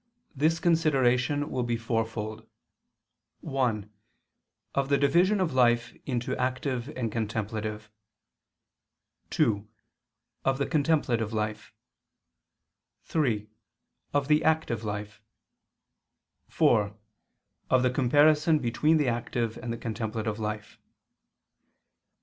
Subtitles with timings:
[0.35, 2.47] This consideration will be fourfold:
[3.41, 3.87] (1)
[4.73, 7.87] Of the division of life into active and contemplative;
[9.29, 9.67] (2)
[10.43, 11.71] Of the contemplative life;
[13.03, 13.47] (3)
[14.11, 15.21] Of the active life;
[16.49, 16.97] (4)
[17.69, 20.79] Of the comparison between the active and the contemplative life.